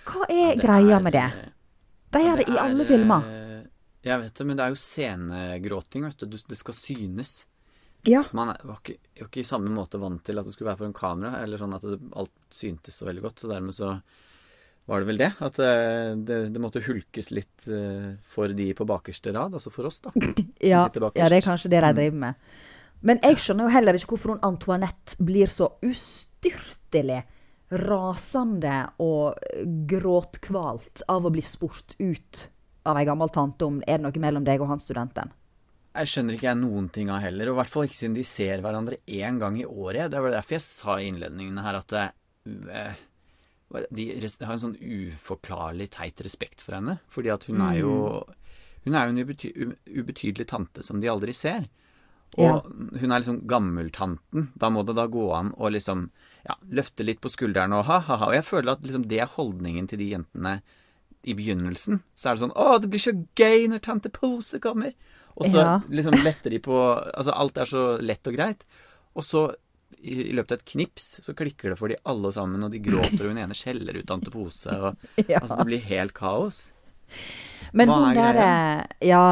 [0.06, 1.26] Hva er greia med det?
[2.14, 3.26] De gjør det i alle filmer.
[3.26, 3.64] eh,
[4.06, 6.38] Jeg vet det, men det er jo scenegråting, vet du.
[6.38, 7.46] Det skal synes.
[8.06, 8.24] Ja.
[8.38, 10.78] Man er- var ikke, var ikke i samme måte vant til at det skulle være
[10.78, 13.40] for en kamera, eller sånn at det, alt syntes så veldig godt.
[13.42, 14.02] Så dermed så
[14.86, 15.32] var det vel det.
[15.42, 15.72] At det,
[16.28, 20.12] det, det måtte hulkes litt eh, for de på bakerste rad, altså for oss, da.
[20.62, 21.96] Ja, ja, det er kanskje det de Mm.
[22.02, 22.36] driver med.
[23.06, 27.24] Men jeg skjønner jo heller ikke hvorfor hun Antoinette blir så ustyrtelig
[27.76, 29.40] rasende og
[29.90, 32.46] gråtkvalt av å bli spurt ut
[32.86, 35.32] av ei gammel tante om er det noe mellom deg og han studenten.
[35.96, 38.24] Jeg skjønner ikke jeg noen ting av heller, og i hvert fall ikke siden de
[38.28, 40.10] ser hverandre én gang i året.
[40.12, 42.06] Det var derfor jeg sa i innledningen her at det,
[42.70, 42.98] eh,
[43.92, 44.06] de
[44.46, 47.00] har en sånn uforklarlig teit respekt for henne.
[47.12, 48.24] Fordi at hun er jo
[48.86, 49.50] Hun er jo en ubety
[49.90, 51.64] ubetydelig tante som de aldri ser.
[52.38, 53.00] Og Ja.
[53.00, 54.50] hun er liksom gammeltanten.
[54.56, 56.12] Da må det da gå an å liksom
[56.48, 58.28] ja, løfte litt på skulderen og ha-ha-ha.
[58.28, 60.62] Og jeg føler at liksom det er holdningen til de jentene
[61.24, 62.04] i begynnelsen.
[62.16, 64.94] Så er det sånn Å, det blir så gøy når tante Pose kommer.
[65.36, 65.80] Og så Ja.
[65.90, 66.78] liksom letter de på
[67.18, 68.64] Altså alt er så lett og greit.
[69.16, 69.56] Og så
[70.06, 73.24] i, løpet av et knips så klikker det for de alle sammen, og de gråter,
[73.26, 74.96] og hun ene skjeller ut tante Pose, og
[75.32, 75.40] Ja.
[75.42, 76.60] altså det blir helt kaos.
[77.74, 78.52] Men Hva hun er der greia?
[78.84, 79.24] eh, Ja.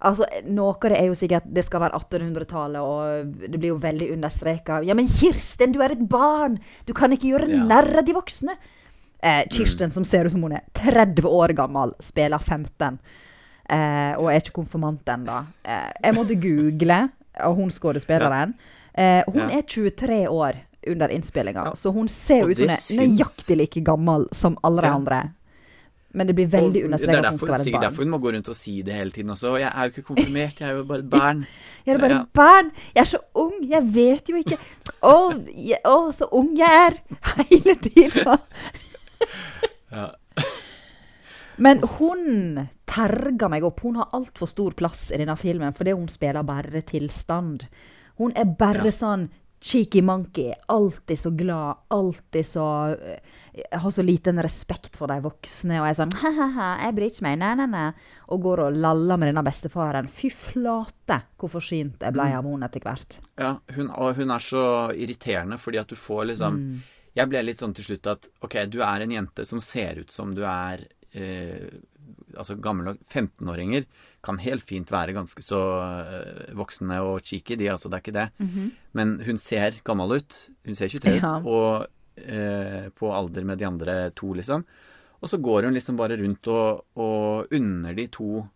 [0.00, 3.80] Altså, Noe av det er jo sikkert det skal være 1800-tallet, og det blir jo
[3.82, 4.78] veldig understreka.
[4.88, 6.58] Ja, men Kirsten, du er et barn!
[6.88, 7.64] Du kan ikke gjøre Ja.
[7.68, 8.56] narr av de voksne!
[9.22, 12.98] Eh, Kirsten, som ser ut som hun er 30 år gammel, spiller 15.
[13.68, 15.42] Eh, og er ikke konfirmant ennå.
[15.68, 17.10] Eh, jeg måtte google,
[17.44, 18.54] og hun skuespilleren.
[19.00, 19.48] Eh, hun Ja.
[19.58, 21.72] er 23 år under innspillinga, Ja.
[21.76, 24.94] så hun ser jo ut som hun er nøyaktig like gammel som alle de Ja.
[24.94, 25.20] andre.
[26.12, 28.10] Men det blir veldig understreket er at hun skal være et sikkert er derfor hun
[28.10, 29.52] må gå rundt og si det hele tiden også.
[29.52, 31.46] Og jeg er jo ikke konfirmert, jeg er jo bare et barn.
[31.86, 32.72] Jeg er bare et barn.
[32.96, 33.52] Jeg er så ung.
[33.62, 34.58] Jeg vet jo ikke.
[35.02, 35.14] Å,
[35.86, 36.98] å så ung jeg er.
[37.50, 38.38] Hele tida.
[39.92, 40.12] Ja.
[41.58, 43.80] Men hun terger meg opp.
[43.82, 47.66] Hun har altfor stor plass i denne filmen fordi hun spiller bare tilstand.
[48.20, 48.92] Hun er bare Ja.
[48.94, 49.30] sånn
[49.60, 50.54] cheeky monkey.
[50.72, 51.80] Alltid så glad.
[51.92, 53.18] Alltid så eh,
[53.76, 55.80] Har så liten respekt for de voksne.
[55.82, 57.38] Og er sånn ha-ha-ha, jeg bryr ikke meg.
[57.42, 57.88] Nei, nei, nei.
[58.30, 60.08] Og går og laller med denne bestefaren.
[60.08, 63.18] Fy flate hvor forsynt jeg ble av henne etter hvert.
[63.40, 64.62] Ja, hun, og hun er så
[64.94, 66.80] irriterende fordi at du får liksom Mm.
[67.16, 70.10] Jeg ble litt sånn til slutt at ok, du er en jente som ser ut
[70.14, 71.66] som du er eh,
[72.36, 73.84] altså nok 15-åringer
[74.22, 78.18] kan helt fint være ganske så eh, voksne og cheeky, de altså, det er ikke
[78.18, 78.28] det.
[78.92, 80.36] Men hun ser gammel ut.
[80.66, 81.34] Hun ser 23 ut, Ja.
[81.40, 81.86] og
[82.20, 84.64] eh, på alder med de andre to, liksom.
[85.22, 88.46] Og så går hun liksom bare rundt og, og unner de to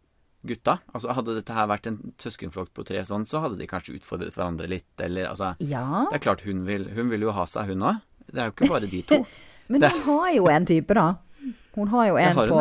[0.44, 0.78] gutta.
[0.92, 4.36] Altså Hadde dette her vært en søskenflokk på tre sånn, så hadde de kanskje utfordret
[4.36, 6.06] hverandre litt, eller altså Ja.
[6.10, 8.00] Det er klart hun vil, hun vil jo ha seg, hun òg.
[8.28, 9.22] Det er jo ikke bare de to.
[9.68, 11.14] Men Det- hun har jo en type, da.
[11.74, 12.58] Hun har jo en har på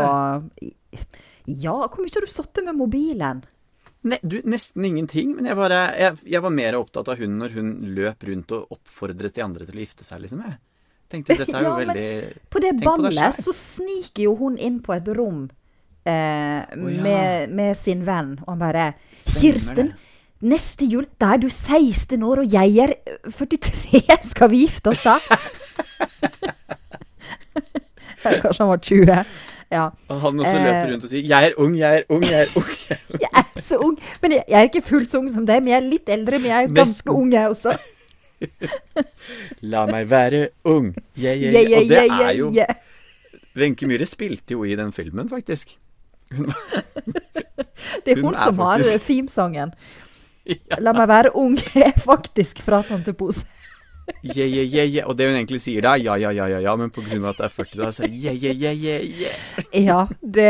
[1.46, 3.44] Ja, hvor mye har du sittet med mobilen?
[4.04, 7.54] Ne, du, nesten ingenting, men jeg, bare, jeg, jeg var mer opptatt av hun når
[7.56, 10.42] hun løp rundt og oppfordret de andre til å gifte seg, liksom.
[10.44, 10.58] Jeg
[11.14, 12.08] tenkte dette er jo Ja, veldig
[12.52, 15.46] På det Tenk ballet så sniker jo hun inn på et rom
[16.04, 16.76] eh, ja.
[16.76, 20.00] med, med sin venn, og han bare Stemmer Kirsten, det.
[20.52, 24.04] neste jul, da er du 16 år, og jeg er eh, 43.
[24.34, 25.16] Skal vi gifte oss da?
[28.24, 29.24] Kanskje han var 20.
[29.74, 29.88] Ja.
[30.14, 30.64] Og han også Eh.
[30.68, 32.70] løper rundt og sier 'jeg er ung, jeg er ung, jeg er ung'.
[32.90, 33.22] Jeg er ung.
[33.24, 35.64] Jeg er så ung, men jeg, jeg er ikke fullt så ung som deg.
[35.64, 37.78] Men jeg er litt eldre, men jeg er ganske ung, jeg også.
[39.62, 40.94] La meg være ung.
[41.18, 42.50] Yeah, yeah, Yeah, Og det er jo.
[43.56, 45.76] Wenche Myhre spilte jo i den filmen, faktisk.
[46.34, 46.84] Hun var,
[48.06, 49.74] Det er Hun hun er som har faktisk- themesangen.
[50.46, 50.80] ja.
[50.80, 53.46] La meg være ung er faktisk fra Tante Pose.
[54.24, 55.08] Yeah, yeah, yeah, yeah.
[55.08, 57.46] Og det hun egentlig sier da, ja, ja, ja, ja, ja, men av at det
[57.48, 59.38] er 40 da, så er det yeah, yeah, yeah, yeah, yeah.
[59.84, 60.50] Ja, det,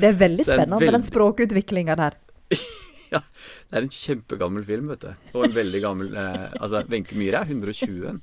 [0.00, 2.18] det er veldig det er spennende, den veldig- språkutviklinga der.
[3.14, 3.20] Ja,
[3.70, 5.10] det er en kjempegammel film, vet du.
[5.36, 8.08] Og en veldig gammel eh, Altså, Wenche Myhre er 120.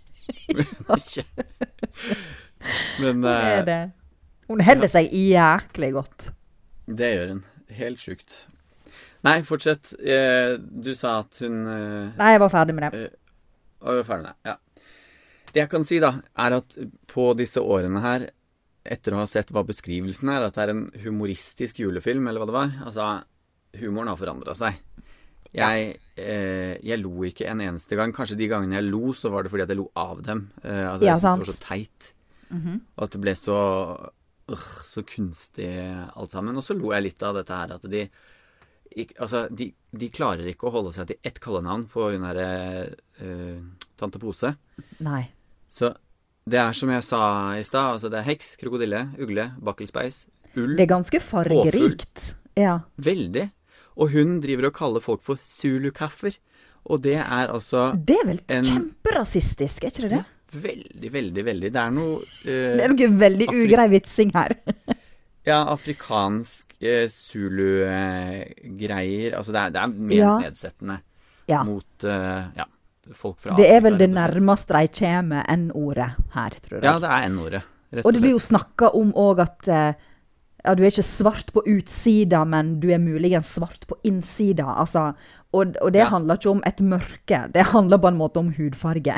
[3.01, 3.77] Men Det er eh, det.
[4.51, 6.31] Hun holder seg jæklig godt.
[6.87, 7.43] det gjør hun.
[7.77, 8.35] Helt sjukt.
[9.23, 9.93] Nei, fortsett.
[10.01, 13.05] Eh, du sa at hun eh, Nei, jeg var ferdig med det.
[13.85, 14.51] Og vi er ferdig med det.
[14.51, 14.57] Ja.
[15.51, 16.77] Det jeg kan si, da, er at
[17.11, 18.29] på disse årene her,
[18.87, 22.47] etter å ha sett hva beskrivelsen er, at det er en humoristisk julefilm, eller hva
[22.49, 23.09] det var Altså,
[23.77, 24.79] humoren har forandra seg.
[25.51, 28.13] Jeg, eh, jeg lo ikke en eneste gang.
[28.15, 30.45] Kanskje de gangene jeg lo, så var det fordi at jeg lo av dem.
[30.63, 32.11] Eh, at jeg Ja, syntes det var så teit.
[32.51, 32.81] Mhm.
[32.95, 33.57] Og at det ble så
[34.51, 35.69] øh, så kunstig
[36.15, 36.55] alt sammen.
[36.57, 38.05] Og så lo jeg litt av dette her at de
[38.91, 42.47] ikke, Altså, de, de klarer ikke å holde seg til ett kallenavn på hun derre
[43.23, 43.61] øh,
[43.99, 44.55] Tante Pose.
[44.99, 45.29] Nei.
[45.71, 45.93] Så
[46.49, 47.21] det er som jeg sa
[47.55, 50.25] i stad, altså det er heks, krokodille, ugle, bakkelspeis,
[50.57, 52.33] ull Det er ganske fargerikt.
[52.59, 52.79] Ja.
[52.99, 53.45] Veldig.
[53.95, 56.35] Og hun driver og kaller folk for zulukaffer.
[56.91, 60.23] Og det er altså Det er vel En- kjemperasistisk, er ikke det det?
[60.51, 64.51] veldig, veldig, veldig Det er noe øh, Det er noe veldig Afri- ugrei vitsing her.
[65.45, 67.07] Ja, afrikansk eh,
[68.11, 69.35] zulu-greier.
[69.37, 70.33] altså det er, det er mer Ja.
[70.43, 70.99] nedsettende
[71.65, 72.65] mot eh, ja,
[73.17, 76.85] folk fra Det er vel det nærmeste de kommer N-ordet her, tror jeg.
[76.85, 77.61] Ja, det er N-ordet.
[77.97, 79.93] Og, Og det blir jo snakka om òg at eh,
[80.63, 84.67] ja, du er ikke svart på utsida, men du er muligens svart på innsida.
[84.77, 85.09] Altså,
[85.51, 86.09] og, og det Ja.
[86.13, 89.17] handler ikke om et mørke, det handler på en måte om hudfarge.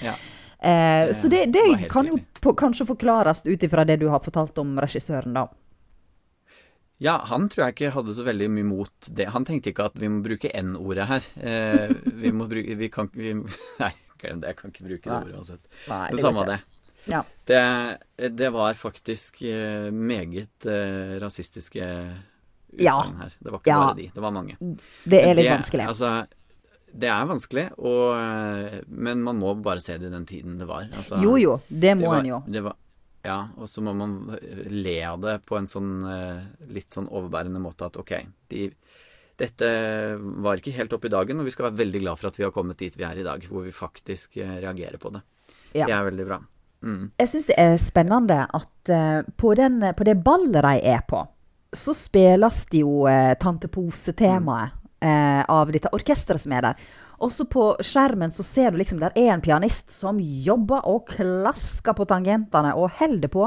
[0.00, 0.14] Ja.
[0.62, 4.54] Eh, så det, det kan jo på, kanskje forklares ut ifra det du har fortalt
[4.62, 5.48] om regissøren, da.
[7.02, 9.26] Ja, han tror jeg ikke hadde så veldig mye mot det.
[9.34, 11.26] Han tenkte ikke at vi må bruke N-ordet her.
[11.42, 11.88] Eh,
[12.22, 13.32] vi må bruke Vi kan vi,
[13.82, 14.52] Nei, glem det.
[14.52, 15.64] Jeg kan ikke bruke det ordet uansett.
[15.90, 16.60] Nei, Det samme det.
[17.10, 17.24] Ja.
[17.50, 17.62] Det,
[18.38, 21.88] det var faktisk eh, meget eh, rasistiske
[22.72, 23.34] utsagn her.
[23.42, 23.80] Det var ikke Ja.
[23.82, 24.54] bare de, det var mange.
[25.04, 25.88] Det er litt Det- vanskelig.
[25.90, 26.12] Altså,
[26.94, 30.66] det er vanskelig, og, eh, men man må bare se det i den tiden det
[30.68, 30.86] var.
[30.92, 32.42] Altså, Jo jo, det må var, en jo.
[32.46, 32.76] Det var,
[33.22, 34.16] ja, og så må man
[34.70, 38.16] le av det på en sånn eh, litt sånn overbærende måte at ok,
[38.50, 38.64] de,
[39.38, 39.68] dette
[40.42, 42.46] var ikke helt oppe i dagen, og vi skal være veldig glad for at vi
[42.46, 45.22] har kommet dit vi er i dag, hvor vi faktisk eh, reagerer på det.
[45.72, 45.86] Ja.
[45.86, 46.40] Det er veldig bra.
[46.82, 47.02] Mm.
[47.22, 51.22] Jeg syns det er spennende at eh, på, den, på det ballet de er på,
[51.72, 53.06] så spilles det jo
[53.40, 56.82] Tante Pose-temaet eh, av dette orkesteret som er der.
[57.22, 61.94] Også på skjermen så ser du liksom der er en pianist som jobber og klasker
[61.94, 63.46] på tangentene og holder på.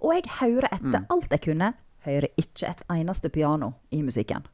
[0.00, 1.74] Og jeg hører etter alt jeg kunne.
[2.06, 4.46] Hører ikke et eneste piano i musikken.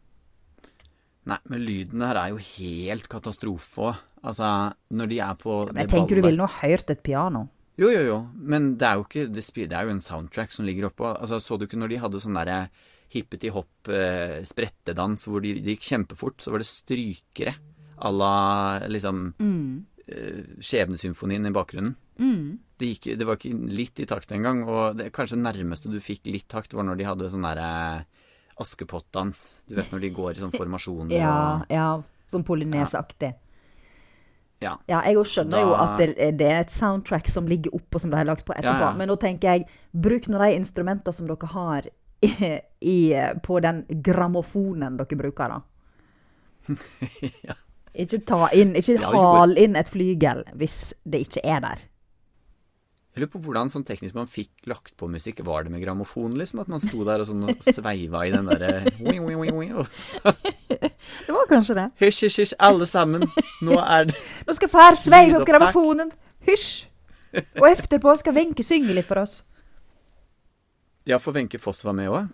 [1.26, 4.02] Nei, men lyden her er jo helt katastrofe òg.
[4.26, 4.48] Altså,
[4.90, 7.44] når de er på Men jeg tenker du ballet- ville nå hørt et piano.
[7.78, 8.18] Jo, jo, jo.
[8.34, 11.12] Men det er jo ikke Det, det er jo en soundtrack som ligger oppå.
[11.20, 12.70] Altså, så du ikke når de hadde sånn derre
[13.14, 17.54] hippeti-hopp eh, hvor de, de gikk kjempefort, så var det strykere
[17.96, 18.32] à la
[18.92, 19.84] liksom mm.
[20.62, 21.96] Skjebnesymfonien i bakgrunnen.
[22.78, 24.62] Det, gikk, det var ikke litt i takt engang.
[24.68, 28.04] Og det kanskje nærmeste du fikk litt takt, var når de hadde sånn derre
[28.62, 29.40] Askepott-dans.
[29.68, 31.88] Du vet når de går i sånn formasjon Ja, og ja.
[32.30, 33.34] Sånn polynesaktig.
[34.64, 34.72] Ja.
[34.88, 38.18] Ja, jeg skjønner jo at det, det er et soundtrack som ligger oppå, som de
[38.18, 38.72] har lagt på etterpå.
[38.72, 38.96] Ja, ja.
[38.98, 41.90] Men nå tenker jeg, bruk nå de instrumentene som dere har
[42.24, 42.32] i,
[42.80, 42.98] i,
[43.44, 45.60] på den grammofonen dere bruker, da.
[47.46, 47.58] ja.
[47.96, 51.84] Ikke ta inn, ikke Ja, hal inn et flygel hvis det ikke er der.
[53.16, 55.38] Jeg lurer på hvordan sånn teknisk man fikk lagt på musikk.
[55.40, 56.60] Var det med grammofon, liksom?
[56.60, 58.82] At man sto der og sånn og sveiva i den derre
[60.76, 61.86] Det var kanskje det.
[62.02, 63.24] Hysj, hysj, hysj, alle sammen.
[63.64, 66.12] Nå er det Nå skal far sveive opp grammofonen.
[66.44, 66.90] Hysj!
[67.56, 69.40] Og etterpå skal Wenche synge litt for oss.
[71.08, 72.28] Ja, for Wenche Foss var med òg.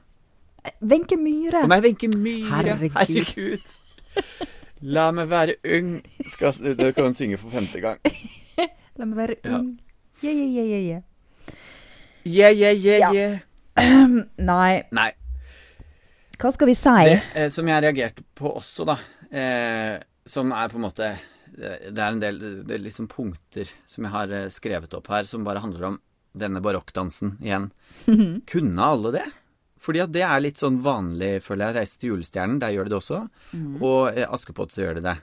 [0.83, 1.63] Wenche Myhre.
[1.63, 2.51] Å nei, Wenche Myhre.
[2.59, 2.99] Herregud.
[2.99, 4.59] Herregud.
[4.83, 5.95] La meg være ung.
[6.33, 8.01] Skal, det kan hun synge for femte gang.
[8.99, 9.73] La meg være ung.
[10.23, 11.03] Yeah, yeah, yeah, yeah, yeah.
[12.25, 13.13] Yeah, yeah, yeah, Ja.
[13.15, 13.39] yeah.
[14.39, 14.83] Nei.
[14.95, 15.11] Nei.
[16.43, 16.95] Hva skal vi si?
[17.07, 18.97] Det eh, som jeg reagerte på også, da,
[19.31, 21.11] eh, som er på en måte
[21.53, 25.27] Det er en del det er liksom punkter som jeg har eh, skrevet opp her,
[25.29, 25.99] som bare handler om
[26.33, 27.71] denne barokkdansen igjen.
[28.51, 29.27] Kunne alle det?
[29.83, 31.77] Fordi at det er litt sånn vanlig, føler jeg.
[31.81, 33.21] Reise til julestjernen, der gjør de det også.
[33.51, 33.73] Mm.
[33.83, 35.17] Og eh, Askepott så gjør de det.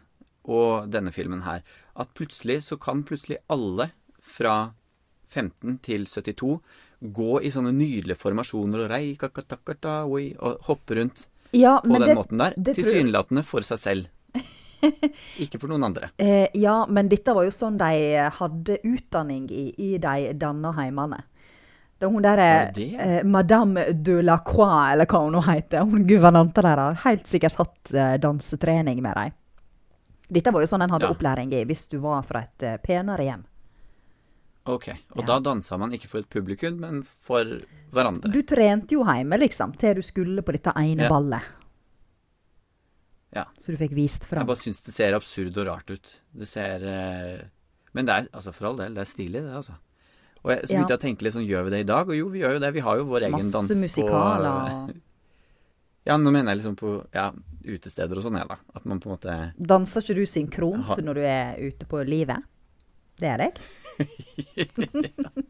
[0.49, 1.63] Og denne filmen her.
[1.99, 4.73] At plutselig så kan plutselig alle fra
[5.31, 6.57] 15 til 72
[6.99, 12.09] gå i sånne nydelige formasjoner og rei, kakatakata, oi, og hoppe rundt Ja, på den
[12.09, 12.57] det, måten der.
[12.57, 14.09] det Tilsynelatende for seg selv.
[15.43, 16.11] Ikke for noen andre.
[16.19, 21.23] Eh, ja, men dette var jo sånn de hadde utdanning i, i de danna heimene.
[21.99, 22.45] Det er hun derre
[22.79, 27.27] eh, Madame de la Croix, eller hva hun nå heter, hun guvernanta der, har helt
[27.27, 29.33] sikkert hatt eh, dansetrening med dem.
[30.31, 31.11] Dette var jo sånn en hadde Ja.
[31.15, 33.43] opplæring i hvis du var fra et eh, penere hjem.
[34.69, 34.87] Ok.
[35.17, 35.25] Og Ja.
[35.25, 37.43] da dansa man ikke for et publikum, men for
[37.91, 38.31] hverandre.
[38.31, 41.09] Du trente jo hjemme, liksom, til du skulle på dette ene Ja.
[41.09, 41.41] ballet.
[43.35, 43.45] Ja.
[43.57, 46.07] Så du fikk vist Jeg bare syns det ser absurd og rart ut.
[46.33, 47.43] Det ser eh,
[47.93, 49.73] Men det er altså for all del, det er stilig, det, altså.
[50.43, 50.77] Og jeg, så Ja.
[50.79, 52.07] begynte jeg å tenke litt sånn, gjør vi det i dag?
[52.09, 52.73] Og jo, vi gjør jo det.
[52.73, 54.95] Vi har jo vår egen Masse dans på musikaler.
[56.07, 57.27] Ja, nå mener jeg liksom på ja,
[57.67, 58.55] utesteder og sånn, jeg, da.
[58.73, 61.99] At man på en måte Danser ikke du synkront Har- når du er ute på
[62.07, 62.41] livet?
[63.19, 63.59] Det er deg?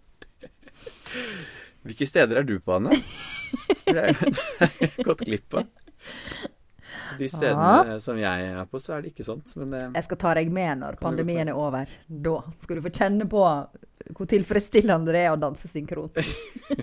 [1.85, 2.97] Hvilke steder er du på, Anne?
[3.87, 5.69] Det har jeg gått glipp av.
[7.19, 9.53] De stedene som jeg er på, så er det ikke sånt.
[9.57, 11.89] Men eh, Jeg skal ta deg med når pandemien er over.
[12.09, 13.45] Da skal du få kjenne på
[14.15, 16.17] hvor tilfredsstillende det er å danse synkront.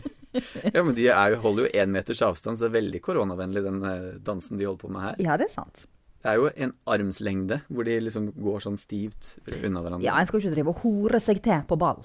[0.75, 3.63] ja, men de er jo, holder jo én meters avstand, så det er veldig koronavennlig,
[3.67, 5.21] den eh, dansen de holder på med her.
[5.27, 5.87] Ja, det er sant.
[6.23, 10.07] Det er jo en armslengde hvor de liksom går sånn stivt unna hverandre.
[10.09, 12.03] Ja, En skal jo ikke drive og hore seg til på ball.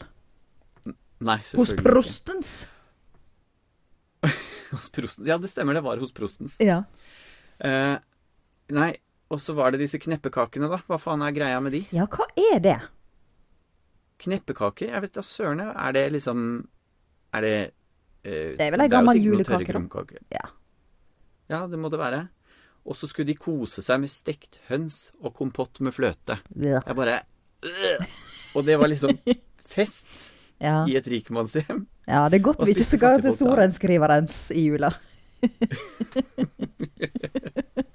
[1.22, 1.88] Nei, selvfølgelig ikke.
[1.88, 2.52] prostens.
[4.72, 5.28] Hos prostens.
[5.28, 6.56] Ja, det stemmer, det var hos prostens.
[6.64, 6.84] Ja.
[7.60, 7.98] Eh,
[8.74, 8.92] nei,
[9.32, 10.80] og så var det disse kneppekakene, da.
[10.88, 11.82] Hva faen er greia med de?
[11.92, 12.78] ja, hva er det?
[14.22, 14.92] Kneppekaker?
[14.94, 16.44] Jeg vet da søren, er det liksom
[17.34, 17.56] Er det
[18.24, 20.04] eh, Det er vel ei gammel julekake, da.
[20.36, 20.46] Ja.
[21.52, 22.22] Ja, det må det være.
[22.86, 26.38] Og så skulle de kose seg med stekt høns og kompott med fløte.
[26.56, 26.80] Ja.
[26.86, 27.20] Jeg bare
[27.66, 28.06] øh.
[28.56, 29.18] Og det var liksom
[29.76, 30.08] fest
[30.62, 30.84] Ja.
[30.86, 31.88] i et rikmannshjem.
[32.08, 34.92] ja, det er godt vi ikke skal til sorenskriverens i jula.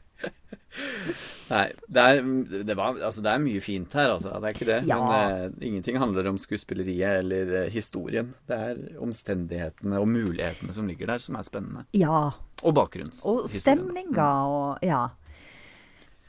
[1.46, 2.22] Nei, det er,
[2.66, 4.32] det, var, altså det er mye fint her, altså.
[4.42, 4.78] Det er ikke det.
[4.88, 4.96] Ja.
[4.98, 8.32] Men eh, ingenting handler om skuespilleriet eller eh, historien.
[8.50, 11.85] Det er omstendighetene og mulighetene som ligger der, som er spennende.
[11.94, 12.32] Ja.
[12.64, 13.22] Og bakgrunns.
[13.28, 15.04] Og stemninga og Ja.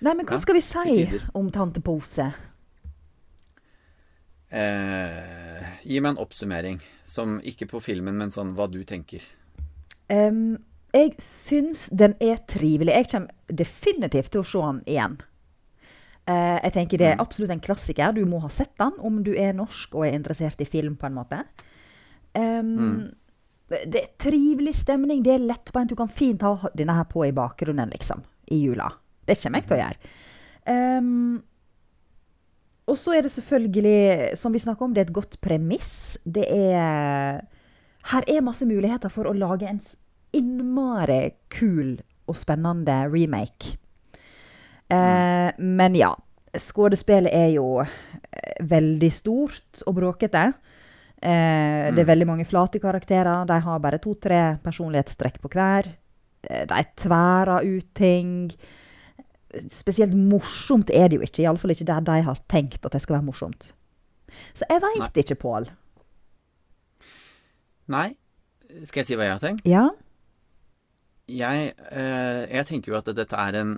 [0.05, 2.27] Nei, men hva Ja, skal vi si om Tante Pose?
[4.53, 6.79] Eh, gi meg en oppsummering.
[7.07, 9.23] Som ikke på filmen, men sånn hva du tenker.
[10.11, 10.57] Em,
[10.95, 12.93] jeg syns den er trivelig.
[12.93, 15.17] Jeg kommer definitivt til å se den igjen.
[16.27, 18.15] Uh, jeg tenker Det er absolutt en klassiker.
[18.15, 20.95] Du må ha sett den om du er norsk og er interessert i film.
[20.95, 21.43] på en måte.
[22.35, 23.11] Em,
[23.67, 25.23] Det er trivelig stemning.
[25.23, 25.89] Det er lettbeint.
[25.89, 28.91] Du kan fint ha denne her på i bakgrunnen liksom, i jula.
[29.25, 29.97] Det kommer jeg til å gjøre.
[30.67, 31.43] Um,
[32.87, 36.17] og så er det selvfølgelig, som vi snakker om, det er et godt premiss.
[36.23, 37.43] Det er
[38.07, 39.81] Her er masse muligheter for å lage en
[40.37, 41.21] innmari
[41.53, 41.97] kul
[42.27, 43.75] og spennende remake.
[44.89, 46.13] Eh, men ja.
[46.57, 50.45] Skuespillet er jo eh, veldig stort og bråkete.
[51.21, 53.45] Eh, Det er veldig mange flate karakterer.
[53.49, 55.89] De har bare to-tre personlighetstrekk på hver.
[56.49, 58.49] Eh, de tværer ut ting.
[59.69, 61.43] Spesielt morsomt er det jo ikke.
[61.45, 63.71] Iallfall ikke der de har tenkt at det skal være morsomt.
[64.53, 65.69] Så jeg veit ikke, Pål.
[67.87, 68.09] Nei.
[68.83, 69.65] Skal jeg si hva jeg har tenkt?
[69.67, 69.85] Ja?
[71.27, 73.77] Jeg, eh, jeg tenker jo at dette er en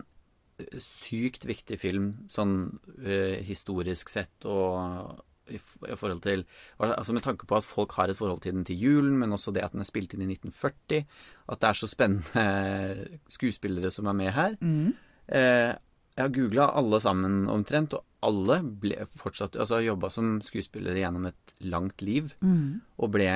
[0.83, 6.43] sykt viktig film, sånn eh, historisk sett og i, forhold til
[6.77, 9.53] Altså med tanke på at folk har et forhold til den til julen, men også
[9.55, 11.05] det at den er spilt inn i 1940.
[11.49, 14.57] At det er så spennende skuespillere som er med her.
[14.61, 14.93] Mm.
[15.27, 15.71] Eh,
[16.19, 21.29] jeg har googla alle sammen omtrent, og alle ble fortsatt Altså jobba som skuespillere gjennom
[21.29, 22.33] et langt liv.
[22.43, 22.81] Mm.
[22.99, 23.29] Og ble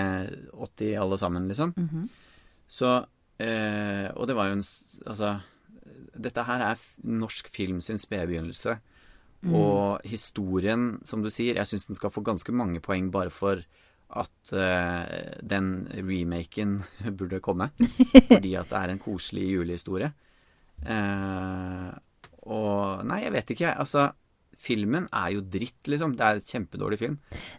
[0.51, 1.73] 80 alle sammen, liksom.
[1.77, 2.09] Mhm.
[2.73, 3.05] Så
[3.39, 4.63] eh, Og det var jo en
[5.07, 5.39] Altså
[6.13, 8.75] Dette her er norsk film sin spede begynnelse.
[9.49, 13.59] Og historien, som du sier, jeg syns den skal få ganske mange poeng bare for
[14.15, 16.77] at eh, den remaken
[17.17, 17.71] burde komme.
[18.29, 20.11] Fordi at det er en koselig julehistorie.
[20.85, 21.89] Eh,
[22.45, 23.73] og Nei, jeg vet ikke.
[23.79, 24.07] Altså,
[24.63, 26.13] filmen er jo dritt, liksom.
[26.19, 27.17] Det er en kjempedårlig film.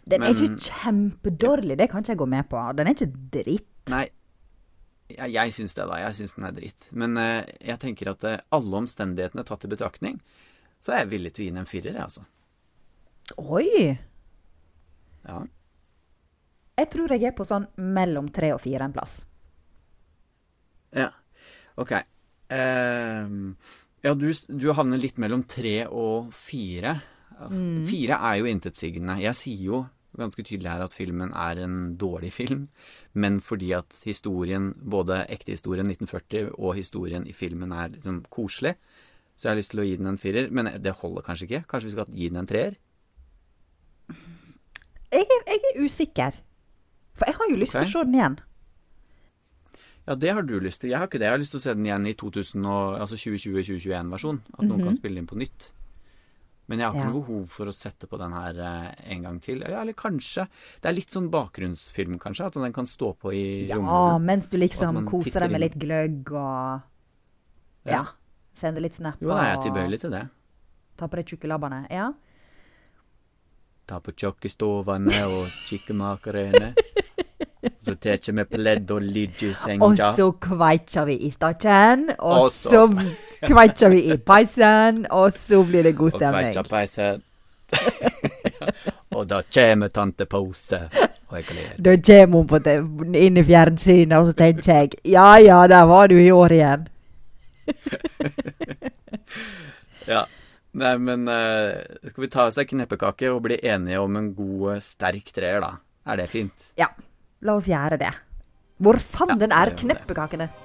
[0.09, 2.61] Den er Men- ikke kjempedårlig, det kan ikke jeg gå med på.
[2.77, 3.69] Den er ikke dritt.
[3.93, 4.07] Nei,
[5.11, 5.99] Jeg, jeg syns det, da.
[6.01, 6.87] Jeg syns den er dritt.
[6.97, 10.17] Men eh, jeg tenker at eh, alle omstendighetene tatt i betraktning,
[10.81, 12.25] så er jeg villig til å gi den en firer, jeg, altså.
[13.41, 13.93] Oi!
[15.25, 15.39] Ja.
[16.75, 19.23] Jeg tror jeg er på sånn mellom tre og fire en plass.
[20.93, 21.11] ja.
[21.75, 21.91] Ok.
[22.47, 23.51] Uh,
[24.05, 26.93] ja, du, du havner litt mellom tre og fire.
[27.89, 29.17] Fire er jo intetsigende.
[29.19, 29.79] Jeg sier jo
[30.19, 32.67] ganske tydelig her at filmen er en dårlig film,
[33.13, 38.75] men fordi at historien, både ekte historien 1940 og historien i filmen er liksom koselig,
[39.35, 40.49] så jeg har lyst til å gi den en firer.
[40.51, 41.63] Men det holder kanskje ikke.
[41.67, 42.77] Kanskje vi skal gi den en treer?
[45.11, 46.37] Jeg jeg er usikker.
[47.15, 47.85] For jeg har jo lyst okay.
[47.85, 48.37] til å se den igjen.
[50.05, 50.91] Ja, det har du lyst til.
[50.91, 51.27] Jeg har ikke det.
[51.27, 54.41] Jeg har lyst til å se den igjen i 2000 og, altså 2020-2021-versjon.
[54.53, 55.71] At noen kan spille inn på nytt.
[56.67, 57.09] Men jeg har ikke Ja.
[57.11, 59.59] noe behov for å sette på den her eh, en gang til.
[59.61, 60.47] Ja, eller kanskje.
[60.81, 62.45] Det er litt sånn bakgrunnsfilm, kanskje.
[62.47, 64.25] At den kan stå på i Ja, romjulen.
[64.25, 66.81] mens du liksom koser deg med litt gløgg og
[67.85, 67.91] Ja.
[67.91, 68.05] Ja.
[68.55, 69.21] Sender litt snapper.
[69.21, 70.29] Jo, da er jeg tilbøyelig til det.
[70.97, 71.85] Ta på deg tjukke labbene.
[71.91, 72.13] Ja.
[73.85, 76.73] Ta på tjokkestovene og kikkemakerene.
[77.85, 79.85] Så tar vi på ledd og ligger i senga.
[79.85, 82.83] Og så kveitjer vi i stakken, og Og så
[83.47, 86.53] kveitjer vi i peisen, og så blir det god og stemning.
[86.53, 87.21] kveikja peisen.
[89.15, 90.79] og da kjem tante Pose,
[91.31, 91.37] og
[91.81, 92.75] Da kommer hun på det,
[93.17, 96.87] inn i fjernsynet, og så tenker jeg ja ja, der var du i år igjen.
[100.05, 100.25] Ja.
[100.75, 101.79] Nei, men eh,
[102.11, 105.63] skal vi ta oss ei kneppekake og bli enige om en god, eh, sterk treer,
[105.63, 105.71] da?
[106.05, 106.67] Er det fint?
[106.77, 106.89] Ja,
[107.41, 108.11] la oss gjøre det.
[108.83, 110.49] Hvor fanden Ja, er kneppekakene?
[110.51, 110.61] det.